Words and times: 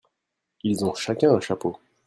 Ils 0.63 0.83
ont 0.83 0.95
chacun 0.95 1.31
un 1.31 1.39
chapeau. 1.39 1.77